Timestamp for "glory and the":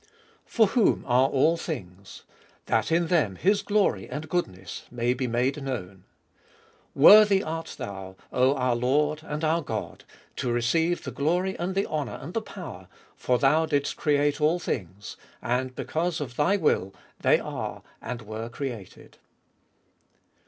11.11-11.85